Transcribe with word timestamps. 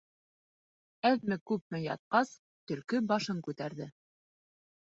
Әҙме-күпме 1.09 1.81
ятҡас, 1.83 2.33
төлкө 2.73 3.03
башын 3.13 3.45
күтәрҙе. 3.49 3.91